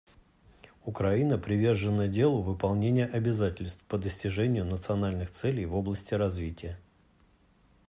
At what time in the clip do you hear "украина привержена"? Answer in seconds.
0.83-2.07